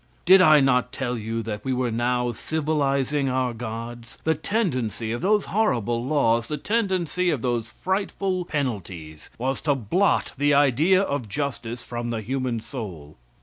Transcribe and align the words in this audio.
Did 0.25 0.41
I 0.41 0.61
not 0.61 0.91
tell 0.91 1.15
you 1.15 1.43
that 1.43 1.63
we 1.63 1.73
were 1.73 1.91
now 1.91 2.31
civilizing 2.31 3.29
our 3.29 3.53
gods? 3.53 4.17
The 4.23 4.33
tendency 4.33 5.11
of 5.11 5.21
those 5.21 5.45
horrible 5.45 6.03
laws, 6.03 6.47
the 6.47 6.57
tendency 6.57 7.29
of 7.29 7.43
those 7.43 7.69
frightful 7.69 8.45
penalties, 8.45 9.29
was 9.37 9.61
to 9.61 9.75
blot 9.75 10.31
the 10.39 10.55
idea 10.55 11.03
of 11.03 11.29
justice 11.29 11.83
from 11.83 12.09
the 12.09 12.21
human 12.21 12.61
soul. 12.61 13.17